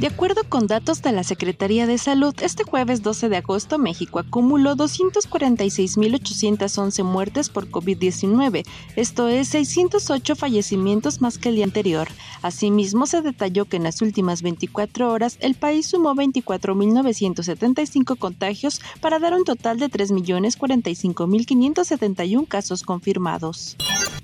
[0.00, 4.18] De acuerdo con datos de la Secretaría de Salud, este jueves 12 de agosto México
[4.18, 8.64] acumuló 246.811 muertes por COVID-19,
[8.96, 12.08] esto es 608 fallecimientos más que el día anterior.
[12.40, 19.18] Asimismo, se detalló que en las últimas 24 horas el país sumó 24.975 contagios para
[19.18, 23.76] dar un total de 3.045.571 casos confirmados.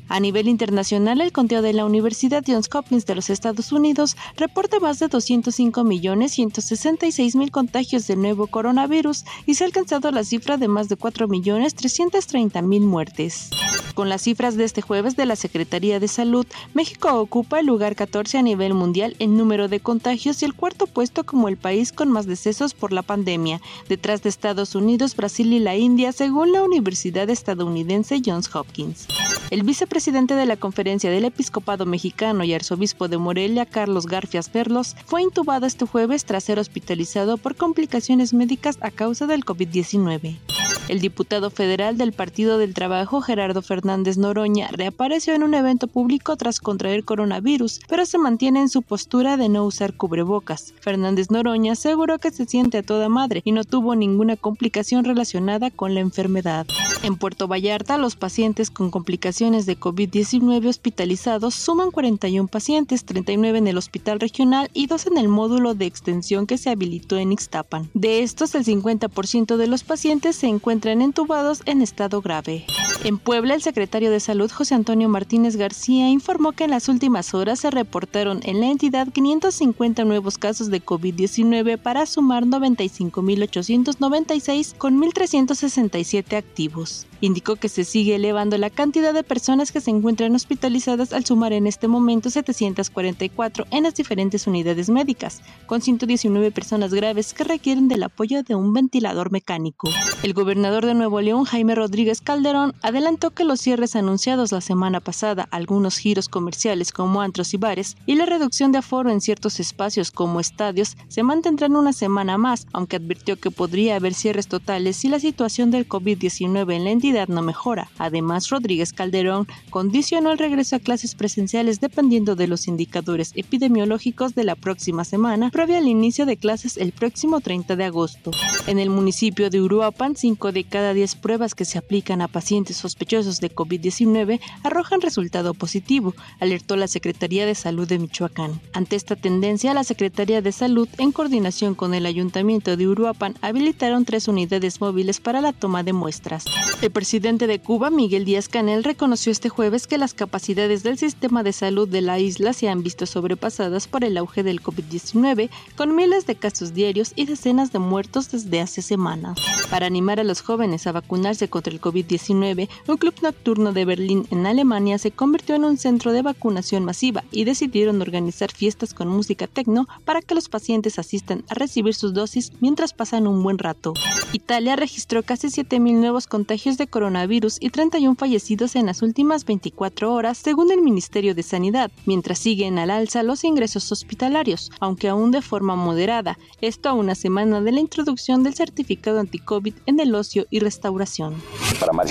[0.09, 4.79] A nivel internacional, el conteo de la Universidad Johns Hopkins de los Estados Unidos reporta
[4.79, 10.89] más de 205.166.000 contagios del nuevo coronavirus y se ha alcanzado la cifra de más
[10.89, 13.51] de 4.330.000 muertes.
[13.97, 17.97] Con las cifras de este jueves de la Secretaría de Salud, México ocupa el lugar
[17.97, 21.93] 14 a nivel mundial en número de contagios y el cuarto puesto como el país
[21.93, 26.53] con más decesos por la pandemia, detrás de Estados Unidos, Brasil y la India, según
[26.53, 29.09] la Universidad estadounidense Johns Hopkins.
[29.51, 34.97] El vicepresidente de la Conferencia del Episcopado Mexicano y arzobispo de Morelia, Carlos Garfias Perlos,
[35.07, 40.56] fue intubado este jueves tras ser hospitalizado por complicaciones médicas a causa del COVID-19.
[40.89, 46.37] El diputado federal del Partido del Trabajo, Gerardo Fernández Noroña, reapareció en un evento público
[46.37, 50.75] tras contraer coronavirus, pero se mantiene en su postura de no usar cubrebocas.
[50.81, 55.73] Fernández Noroña aseguró que se siente a toda madre y no tuvo ninguna complicación relacionada
[55.73, 56.69] con la enfermedad.
[57.03, 63.67] En Puerto Vallarta, los pacientes con complicaciones de COVID-19 hospitalizados suman 41 pacientes, 39 en
[63.67, 67.91] el hospital regional y 2 en el módulo de extensión que se habilitó en Ixtapan.
[67.93, 72.67] De estos, el 50% de los pacientes se encuentran encuentran entubados en estado grave.
[73.07, 77.35] En Puebla, el secretario de Salud José Antonio Martínez García informó que en las últimas
[77.35, 85.01] horas se reportaron en la entidad 550 nuevos casos de COVID-19 para sumar 95.896 con
[85.01, 87.07] 1.367 activos.
[87.21, 91.53] Indicó que se sigue elevando la cantidad de personas que se encuentran hospitalizadas al sumar
[91.53, 97.87] en este momento 744 en las diferentes unidades médicas, con 119 personas graves que requieren
[97.87, 99.89] del apoyo de un ventilador mecánico.
[100.25, 105.01] El gobernador de Nuevo León, Jaime Rodríguez Calderón, adelantó que los cierres anunciados la semana
[105.01, 109.61] pasada, algunos giros comerciales como antros y bares, y la reducción de aforo en ciertos
[109.61, 114.97] espacios como estadios se mantendrán una semana más, aunque advirtió que podría haber cierres totales
[114.97, 117.91] si la situación del COVID-19 en la entidad no mejora.
[117.99, 124.45] Además, Rodríguez Calderón condicionó el regreso a clases presenciales dependiendo de los indicadores epidemiológicos de
[124.45, 128.31] la próxima semana, previo al inicio de clases el próximo 30 de agosto.
[128.67, 132.86] En el municipio de Uruapan, 5 de cada 10 pruebas que se aplican a pacientes
[132.87, 138.61] sospechosos de COVID-19 arrojan resultado positivo, alertó la Secretaría de Salud de Michoacán.
[138.73, 144.05] Ante esta tendencia, la Secretaría de Salud, en coordinación con el Ayuntamiento de Uruapan, habilitaron
[144.05, 146.45] tres unidades móviles para la toma de muestras.
[146.81, 151.43] El presidente de Cuba, Miguel Díaz Canel, reconoció este jueves que las capacidades del sistema
[151.43, 155.97] de salud de la isla se han visto sobrepasadas por el auge del COVID-19, con
[155.97, 159.39] miles de casos diarios y decenas de muertos desde hace semanas.
[159.71, 164.27] Para animar a los jóvenes a vacunarse contra el COVID-19, un club nocturno de Berlín,
[164.31, 169.09] en Alemania, se convirtió en un centro de vacunación masiva y decidieron organizar fiestas con
[169.09, 173.59] música tecno para que los pacientes asistan a recibir sus dosis mientras pasan un buen
[173.59, 173.95] rato.
[174.33, 180.13] Italia registró casi 7.000 nuevos contagios de coronavirus y 31 fallecidos en las últimas 24
[180.13, 185.31] horas, según el Ministerio de Sanidad, mientras siguen al alza los ingresos hospitalarios, aunque aún
[185.31, 190.15] de forma moderada, esto a una semana de la introducción del certificado anti-COVID en el
[190.15, 191.35] ocio y restauración.
[191.81, 192.11] Para más